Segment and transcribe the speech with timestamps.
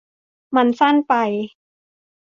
[0.55, 1.13] มันสั้นไป